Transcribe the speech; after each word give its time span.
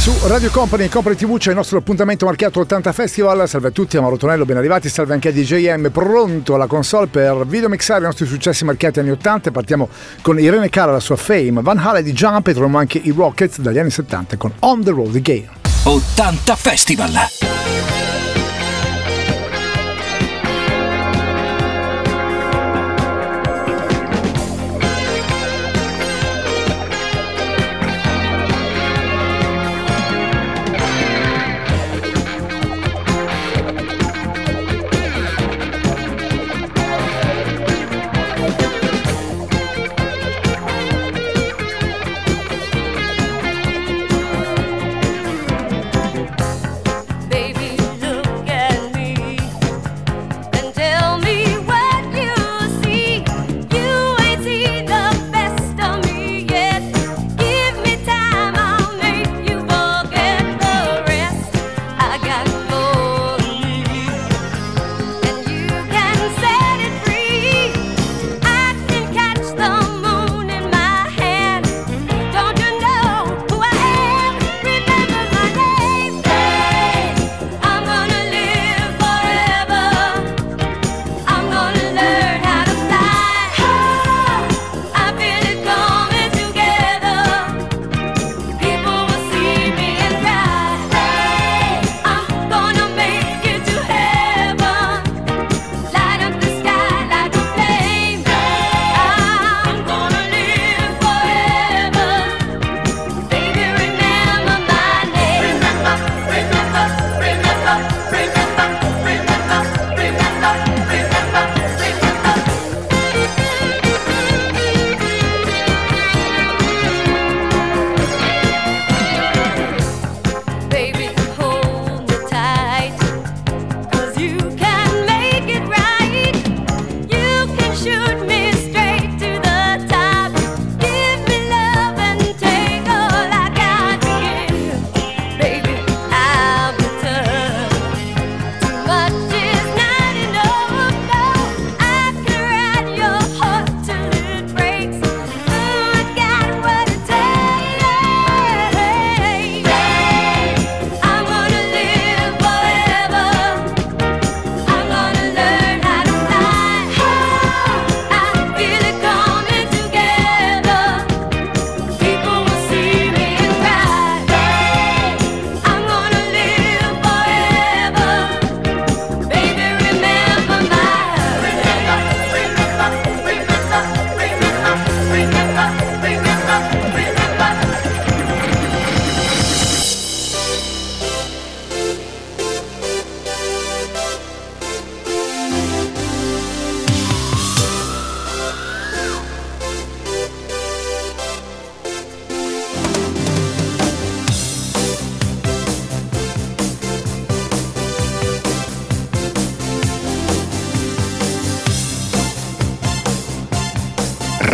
Su 0.00 0.16
Radio 0.22 0.50
Company 0.50 0.84
e 0.84 0.88
Company 0.88 1.14
TV 1.14 1.36
c'è 1.36 1.50
il 1.50 1.56
nostro 1.56 1.76
appuntamento 1.76 2.24
marchiato 2.24 2.60
80 2.60 2.90
Festival. 2.90 3.46
Salve 3.46 3.68
a 3.68 3.70
tutti, 3.70 3.98
a 3.98 4.00
Mauro 4.00 4.16
Tonello, 4.16 4.46
ben 4.46 4.56
arrivati. 4.56 4.88
Salve 4.88 5.12
anche 5.12 5.28
a 5.28 5.30
DJM, 5.30 5.90
pronto 5.90 6.54
alla 6.54 6.66
console 6.66 7.06
per 7.06 7.44
videomixare 7.46 8.00
i 8.00 8.04
nostri 8.04 8.24
successi 8.24 8.64
marchiati 8.64 8.98
anni 8.98 9.10
80. 9.10 9.50
Partiamo 9.50 9.90
con 10.22 10.40
Irene 10.40 10.70
Cara, 10.70 10.92
la 10.92 11.00
sua 11.00 11.16
Fame, 11.16 11.60
Van 11.60 11.76
Halen 11.76 12.02
di 12.02 12.14
Jump 12.14 12.46
e 12.46 12.52
troviamo 12.52 12.78
anche 12.78 12.96
i 12.96 13.12
Rockets 13.14 13.58
dagli 13.60 13.78
anni 13.78 13.90
70 13.90 14.38
con 14.38 14.50
On 14.60 14.82
the 14.82 14.90
Road 14.90 15.14
Again. 15.16 15.50
80 15.82 16.56
Festival. 16.56 17.12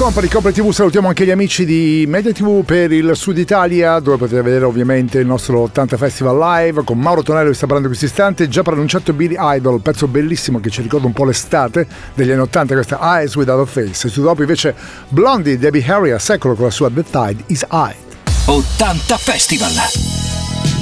Company, 0.00 0.28
Company 0.28 0.54
TV, 0.54 0.70
salutiamo 0.70 1.08
anche 1.08 1.26
gli 1.26 1.30
amici 1.30 1.66
di 1.66 2.04
Media 2.08 2.32
TV 2.32 2.64
per 2.64 2.90
il 2.90 3.12
Sud 3.14 3.36
Italia, 3.36 3.98
dove 4.00 4.16
potete 4.16 4.40
vedere 4.40 4.64
ovviamente 4.64 5.18
il 5.18 5.26
nostro 5.26 5.60
80 5.60 5.98
Festival 5.98 6.38
live 6.38 6.84
con 6.84 6.98
Mauro 6.98 7.22
Tonello 7.22 7.50
che 7.50 7.54
sta 7.54 7.66
parlando 7.66 7.88
in 7.88 7.94
questo 7.94 8.06
istante, 8.06 8.48
già 8.48 8.62
pronunciato 8.62 9.12
Billy 9.12 9.36
Idol, 9.38 9.82
pezzo 9.82 10.08
bellissimo 10.08 10.58
che 10.58 10.70
ci 10.70 10.80
ricorda 10.80 11.06
un 11.06 11.12
po' 11.12 11.24
l'estate 11.24 11.86
degli 12.14 12.30
anni 12.30 12.40
80, 12.40 12.74
questa 12.74 12.98
Eyes 13.00 13.36
Without 13.36 13.60
a 13.60 13.70
Face. 13.70 14.06
E 14.06 14.10
su 14.10 14.22
dopo 14.22 14.40
invece 14.40 14.74
Blondie, 15.10 15.58
Debbie 15.58 15.84
Harry 15.86 16.10
a 16.10 16.18
secolo 16.18 16.54
con 16.54 16.64
la 16.64 16.70
sua 16.70 16.90
The 16.90 17.04
Tide 17.04 17.44
Is 17.48 17.66
High. 17.70 17.94
80 18.46 19.16
Festival! 19.18 20.79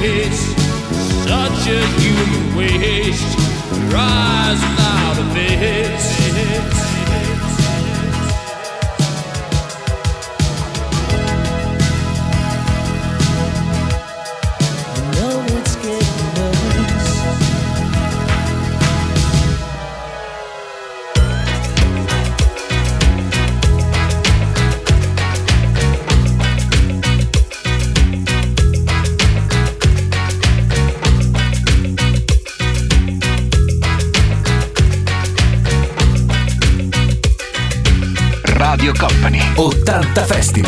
Face. 0.00 0.54
Such 1.24 1.66
a 1.68 1.80
human 2.00 2.56
waste. 2.56 3.38
Eyes 3.90 4.60
without 4.60 5.18
a 5.18 5.34
face. 5.34 6.77
80 40.14 40.24
Festival. 40.26 40.67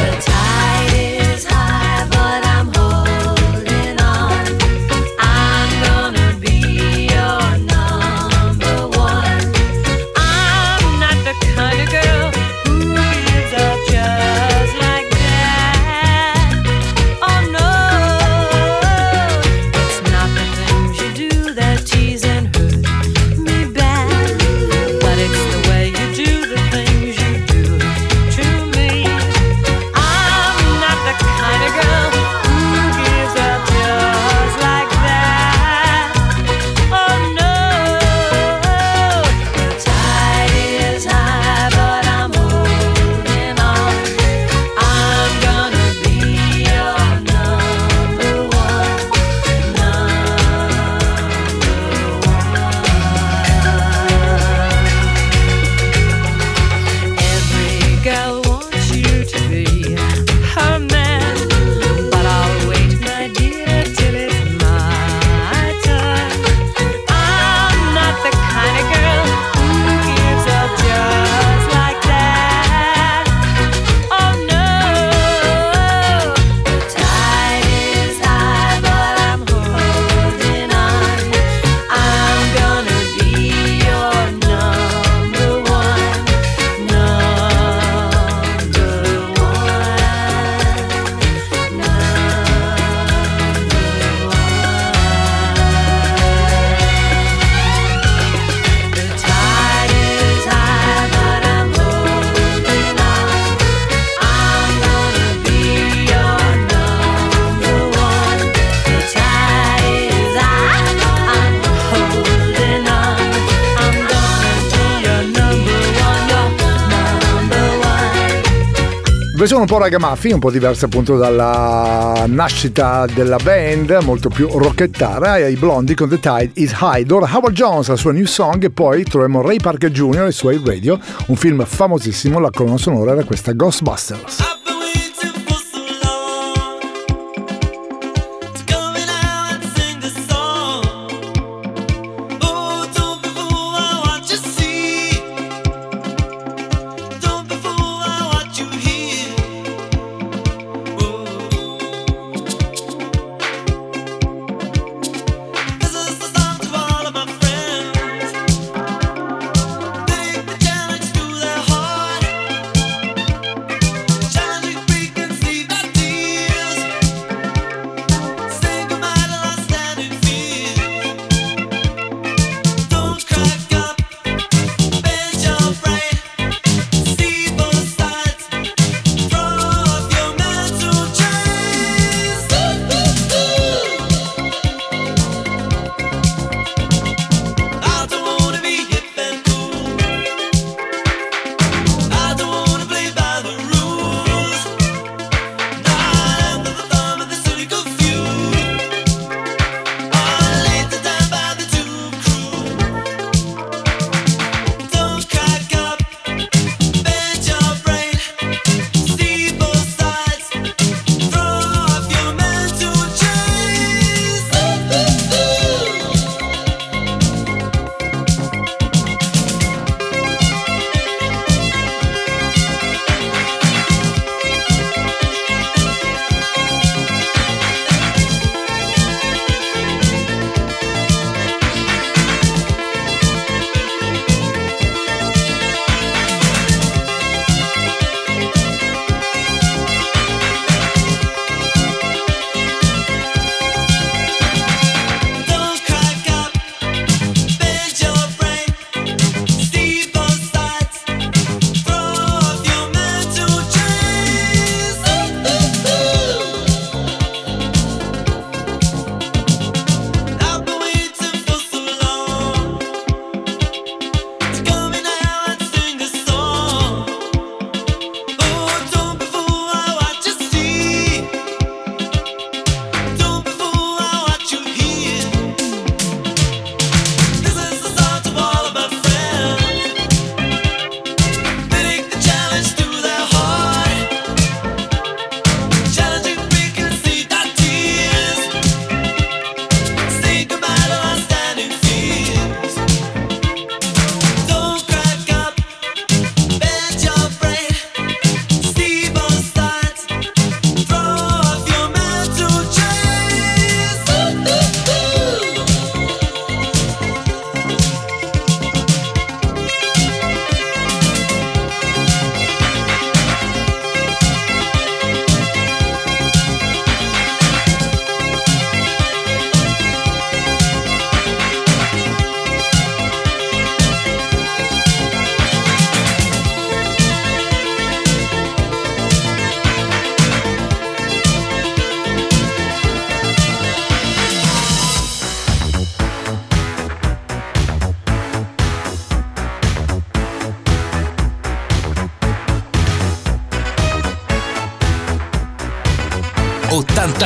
Versione 119.40 119.62
un 119.62 119.68
po' 119.68 119.78
ragamuffin, 119.78 120.34
un 120.34 120.38
po' 120.38 120.50
diversa 120.50 120.84
appunto 120.84 121.16
dalla 121.16 122.24
nascita 122.26 123.06
della 123.06 123.38
band, 123.42 124.00
molto 124.02 124.28
più 124.28 124.46
rockettara, 124.50 125.38
i 125.48 125.54
blondi 125.54 125.94
con 125.94 126.10
The 126.10 126.20
Tide 126.20 126.50
is 126.56 126.76
High. 126.78 127.06
Dora 127.06 127.26
Howard 127.32 127.54
Jones, 127.54 127.88
la 127.88 127.96
sua 127.96 128.12
new 128.12 128.26
song, 128.26 128.62
e 128.62 128.68
poi 128.68 129.02
troviamo 129.02 129.40
Ray 129.40 129.56
Parker 129.56 129.90
Jr. 129.90 130.24
e 130.24 130.28
i 130.28 130.32
suoi 130.32 130.60
Radio, 130.62 130.98
un 131.28 131.36
film 131.36 131.64
famosissimo, 131.64 132.38
la 132.38 132.50
colonna 132.50 132.76
sonora 132.76 133.12
era 133.12 133.24
questa 133.24 133.52
Ghostbusters. 133.52 134.59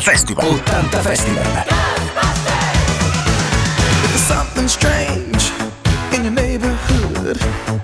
Festival. 0.04 0.44
80 0.44 1.02
Festival. 1.02 1.42
Something 4.18 4.68
strange 4.68 5.50
in 6.12 6.24
your 6.24 6.32
neighborhood. 6.32 7.83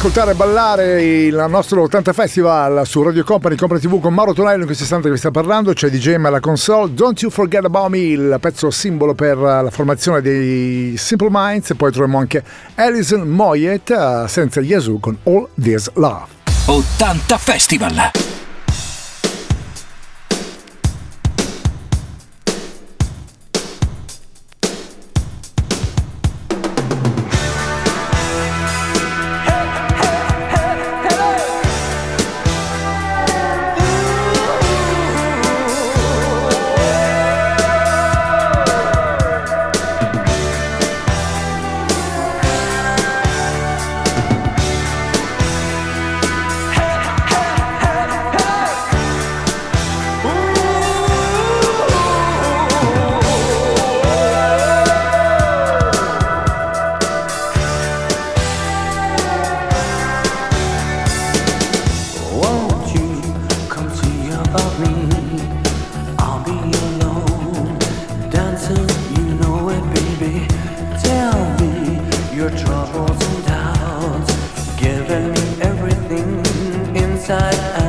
ascoltare 0.00 0.30
e 0.30 0.34
ballare 0.34 1.02
il 1.26 1.44
nostro 1.50 1.82
80 1.82 2.14
Festival 2.14 2.86
su 2.86 3.02
Radio 3.02 3.22
Company, 3.22 3.54
Compra 3.54 3.78
TV 3.78 4.00
con 4.00 4.14
Mauro 4.14 4.32
Tonello 4.32 4.60
in 4.60 4.64
questo 4.64 4.84
istante 4.84 5.08
che 5.08 5.12
vi 5.12 5.18
sta 5.18 5.30
parlando, 5.30 5.74
c'è 5.74 5.90
DJ 5.90 6.16
Ma 6.16 6.30
la 6.30 6.40
console, 6.40 6.94
Don't 6.94 7.20
You 7.20 7.30
Forget 7.30 7.66
About 7.66 7.90
Me, 7.90 7.98
il 7.98 8.38
pezzo 8.40 8.70
simbolo 8.70 9.12
per 9.12 9.36
la 9.36 9.68
formazione 9.70 10.22
dei 10.22 10.94
Simple 10.96 11.28
Minds 11.30 11.72
e 11.72 11.74
poi 11.74 11.92
troviamo 11.92 12.16
anche 12.16 12.42
Alison 12.76 13.28
Moyet 13.28 13.90
eh, 13.90 14.24
senza 14.26 14.62
Yazoo 14.62 14.98
con 15.00 15.18
All 15.24 15.48
This 15.60 15.90
Love. 15.92 16.24
80 16.64 17.36
Festival! 17.36 18.39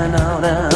out 0.10 0.44
of 0.44 0.71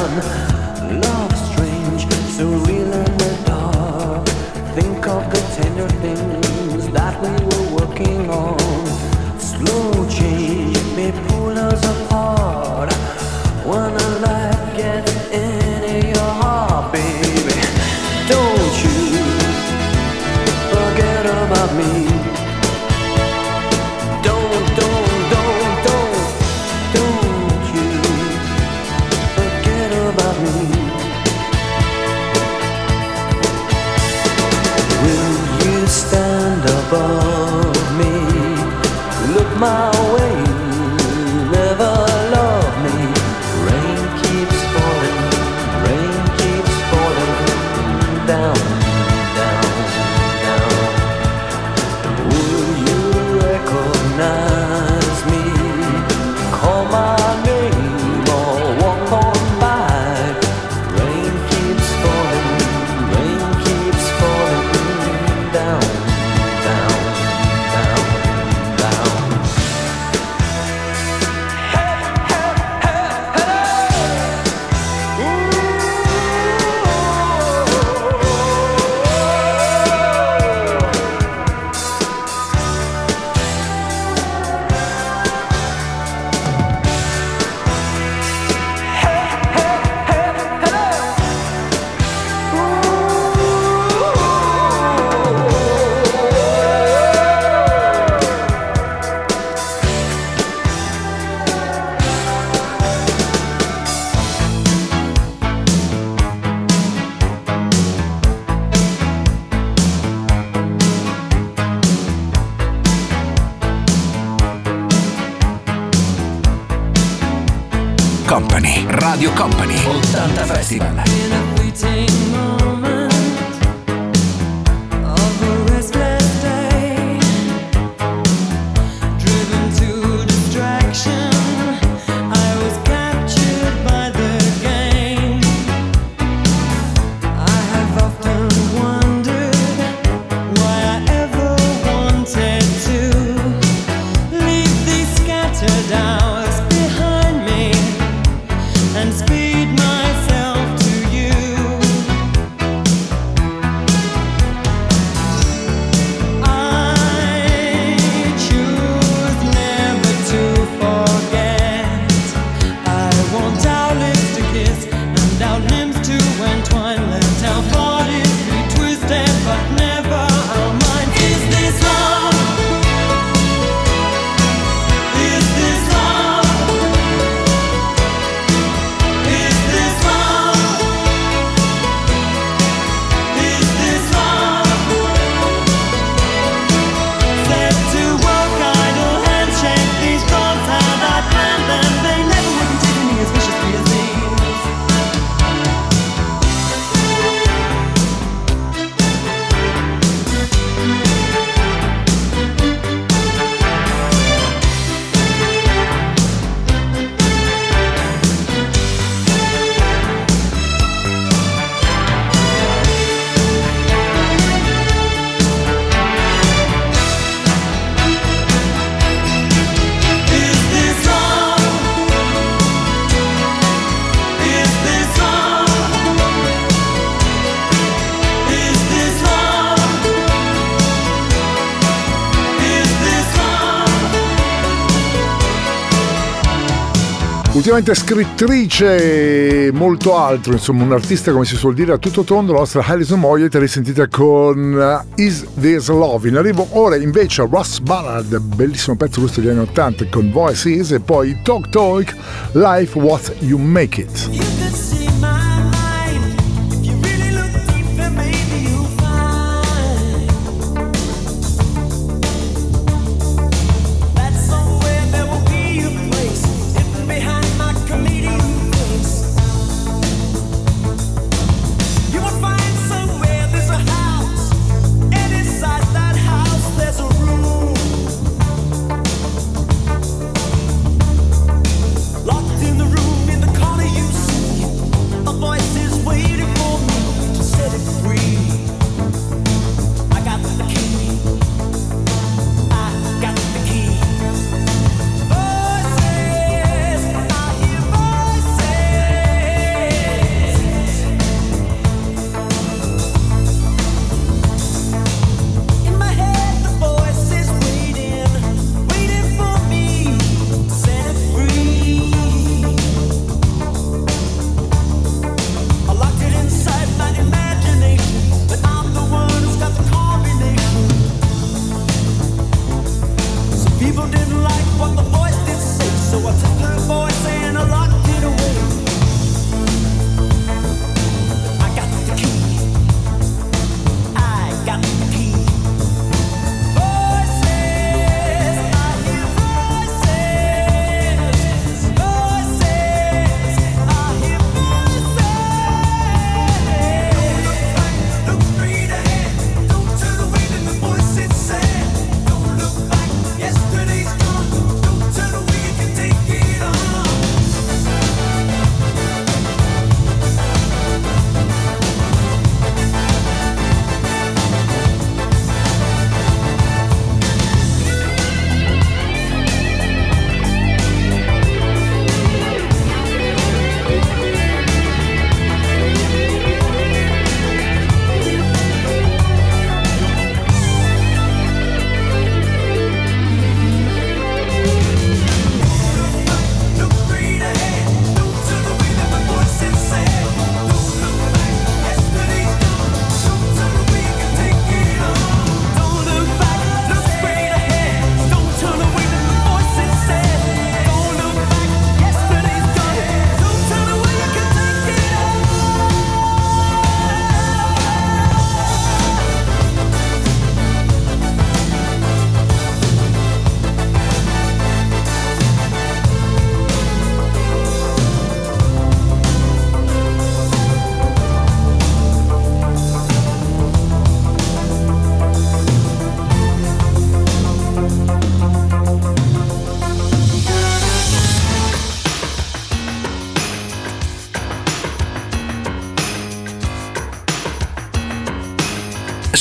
ultimamente 237.66 237.96
scrittrice 237.96 239.66
e 239.66 239.72
molto 239.72 240.16
altro, 240.16 240.54
insomma 240.54 240.84
un 240.84 240.92
artista 240.92 241.32
come 241.32 241.46
si 241.46 241.56
suol 241.56 241.74
dire 241.74 241.94
a 241.94 241.98
tutto 241.98 242.22
tondo, 242.22 242.54
la 242.54 242.60
nostra 242.60 242.84
Alison 242.86 243.20
Moyet 243.20 243.50
te 243.50 243.58
l'hai 243.58 243.68
sentita 243.68 244.08
con 244.08 244.72
uh, 244.72 245.20
Is 245.20 245.44
This 245.60 245.88
Love. 245.90 246.30
In 246.30 246.38
arrivo 246.38 246.68
ora 246.74 246.96
invece 246.96 247.42
a 247.42 247.48
Russ 247.50 247.80
Ballard, 247.80 248.38
bellissimo 248.38 248.96
pezzo 248.96 249.20
questo 249.20 249.42
degli 249.42 249.50
anni 249.50 249.62
80 249.62 250.06
con 250.12 250.32
Voices 250.32 250.92
e 250.92 251.00
poi 251.00 251.40
Talk 251.42 251.70
Talk, 251.70 252.16
Life 252.52 253.00
What 253.00 253.34
You 253.40 253.58
Make 253.58 254.02
It. 254.02 255.35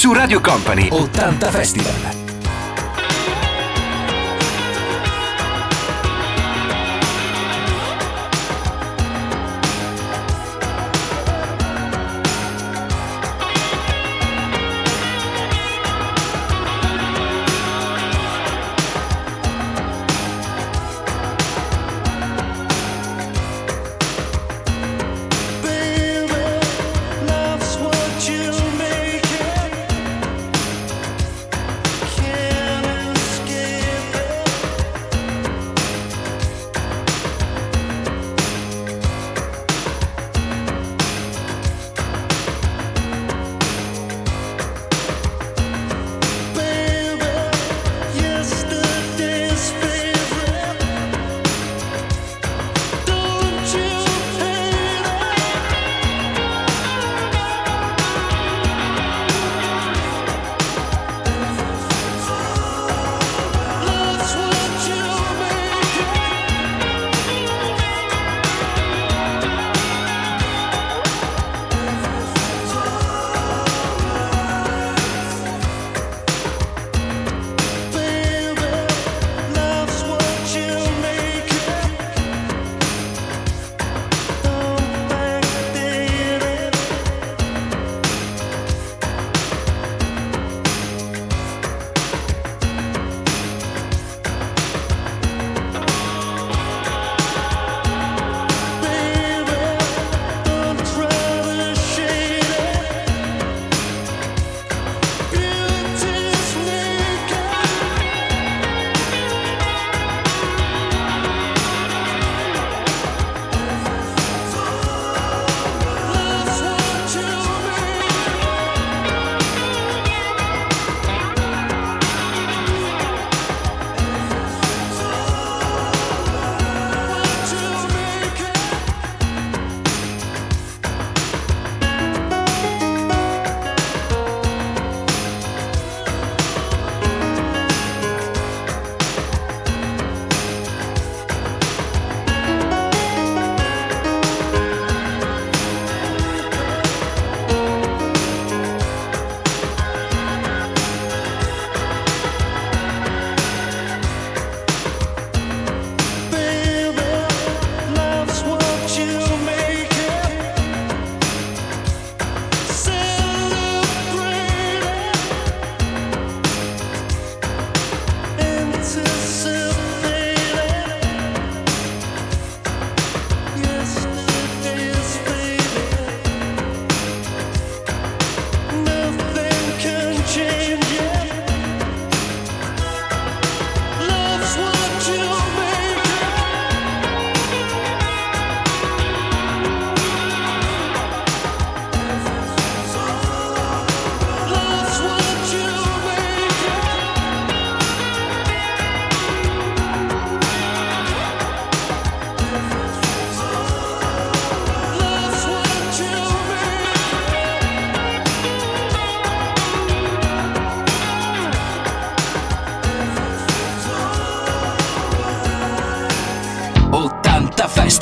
Su 0.04 0.12
Radio 0.12 0.42
Company 0.42 0.88
80 0.90 1.50
Festival. 1.50 2.13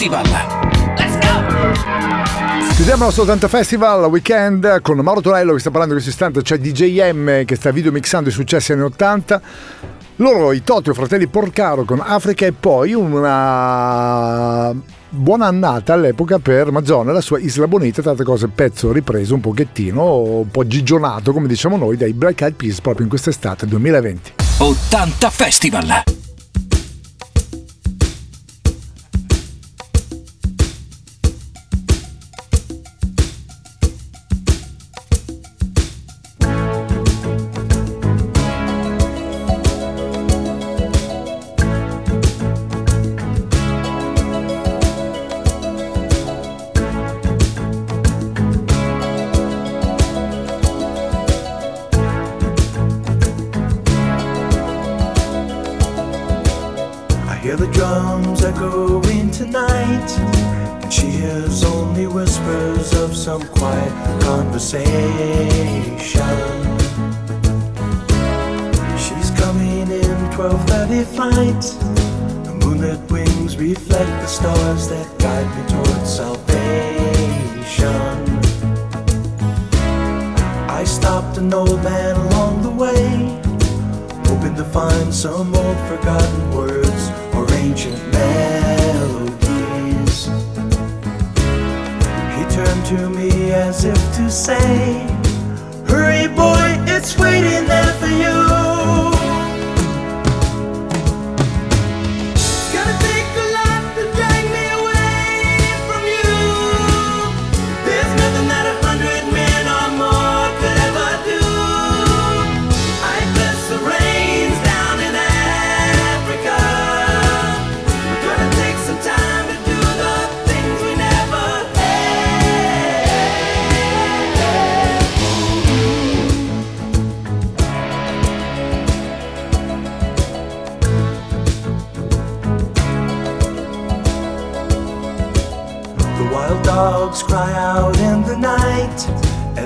Festival. 0.02 0.26
Chiudiamo 2.74 2.98
il 2.98 3.04
nostro 3.04 3.22
80 3.22 3.46
Festival 3.46 4.04
Weekend 4.06 4.80
con 4.80 4.98
Mauro 4.98 5.20
Tonello 5.20 5.52
che 5.52 5.60
sta 5.60 5.70
parlando 5.70 5.94
in 5.94 6.00
questo 6.02 6.10
istante, 6.10 6.42
c'è 6.42 6.58
DJ 6.58 7.12
M 7.12 7.44
che 7.44 7.54
sta 7.54 7.70
video 7.70 7.92
mixando 7.92 8.28
i 8.28 8.32
successi 8.32 8.72
anni 8.72 8.82
80. 8.82 9.40
Loro, 10.16 10.50
i 10.52 10.64
Totio, 10.64 10.92
fratelli 10.92 11.28
Porcaro 11.28 11.84
con 11.84 12.02
Africa 12.04 12.46
e 12.46 12.52
poi 12.52 12.94
una 12.94 14.74
buona 15.08 15.46
annata 15.46 15.92
all'epoca 15.92 16.40
per 16.40 16.72
Mazzone 16.72 17.10
e 17.10 17.12
la 17.12 17.20
sua 17.20 17.38
Isla 17.38 17.68
Bonita, 17.68 18.02
tante 18.02 18.24
cose, 18.24 18.48
pezzo 18.48 18.90
ripreso 18.90 19.34
un 19.34 19.40
pochettino, 19.40 20.18
un 20.18 20.50
po' 20.50 20.66
gigionato 20.66 21.32
come 21.32 21.46
diciamo 21.46 21.76
noi 21.76 21.96
dai 21.96 22.12
Black 22.12 22.40
Eyed 22.40 22.56
Peas 22.56 22.80
proprio 22.80 23.04
in 23.04 23.08
quest'estate 23.08 23.66
2020. 23.66 24.32
80 24.58 25.30
Festival! 25.30 26.02
Stopped 81.02 81.36
an 81.38 81.52
old 81.54 81.82
man 81.82 82.16
along 82.16 82.62
the 82.62 82.70
way, 82.70 83.40
hoping 84.28 84.54
to 84.54 84.64
find 84.64 85.12
some 85.12 85.54
old 85.54 85.76
forgotten 85.88 86.50
words 86.54 87.10
or 87.34 87.50
ancient 87.54 88.00
melodies. 88.12 89.36
He 92.36 92.42
turned 92.56 92.84
to 92.86 93.08
me 93.10 93.52
as 93.52 93.84
if 93.84 94.00
to 94.16 94.30
say, 94.30 95.06
Hurry, 95.88 96.28
boy, 96.28 96.76
it's 96.86 97.18
waiting 97.18 97.66
there 97.66 97.92
for 97.94 98.06
you. 98.06 98.51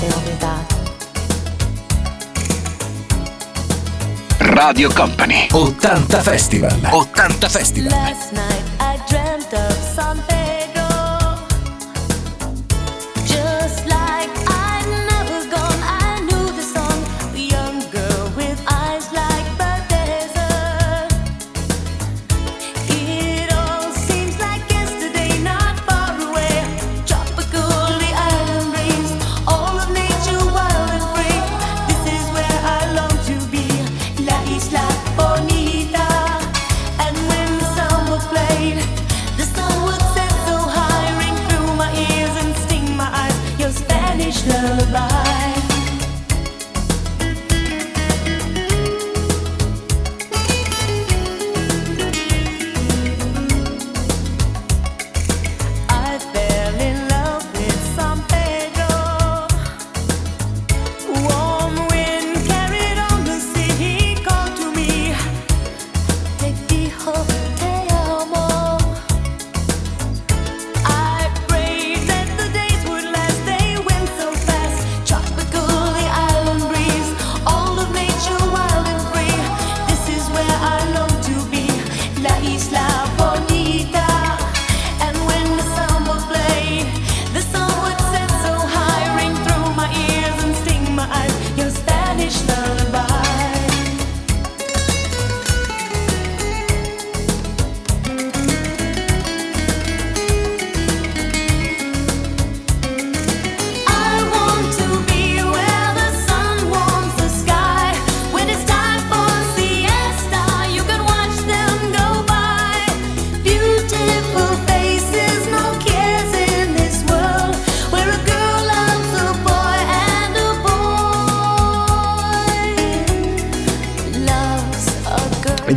Olvidar? 0.00 0.58
Radio 4.38 4.90
Company. 4.90 5.48
80 5.52 6.22
Festival. 6.22 6.70
80 6.92 7.48
Festival. 7.48 7.90
Last 7.90 8.32
night 8.32 8.64
I 8.80 8.98
dreamt 9.08 9.52
of 9.52 9.76
San 9.94 10.31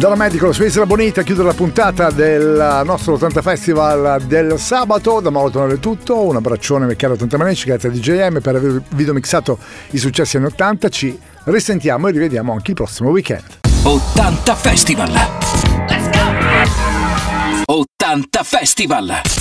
Dalla 0.05 0.17
Medico, 0.17 0.51
la 0.55 0.85
Bonita, 0.85 1.23
chiude 1.23 1.41
la 1.41 1.55
puntata 1.55 2.11
del 2.11 2.83
nostro 2.85 3.13
80 3.13 3.41
Festival 3.41 4.21
del 4.27 4.59
sabato. 4.59 5.19
Da 5.19 5.31
Mauro 5.31 5.49
Tonello 5.49 5.73
è 5.73 5.79
tutto. 5.79 6.21
Un 6.21 6.35
abbraccione, 6.35 6.95
cari 6.95 7.13
80 7.13 7.37
manici, 7.37 7.65
grazie 7.65 7.89
a 7.89 7.91
DJM 7.91 8.39
per 8.39 8.55
aver 8.55 8.83
videomixato 8.89 9.57
i 9.89 9.97
successi 9.97 10.37
anni 10.37 10.45
80. 10.45 10.89
Ci 10.89 11.19
risentiamo 11.45 12.07
e 12.07 12.11
rivediamo 12.11 12.53
anche 12.53 12.69
il 12.69 12.75
prossimo 12.75 13.09
weekend. 13.09 13.61
80 13.81 14.53
Festival 14.53 15.11
Let's 15.11 16.09
go 17.65 17.73
80 17.73 18.43
Festival 18.43 19.35